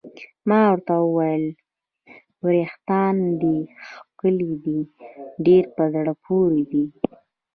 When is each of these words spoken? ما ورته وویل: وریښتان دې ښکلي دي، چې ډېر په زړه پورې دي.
ما 0.47 0.59
ورته 0.71 0.93
وویل: 1.05 1.45
وریښتان 2.43 3.15
دې 3.41 3.57
ښکلي 3.95 4.51
دي، 4.63 4.79
چې 4.95 5.05
ډېر 5.45 5.63
په 5.75 5.83
زړه 5.93 6.13
پورې 6.25 6.63
دي. 6.71 6.83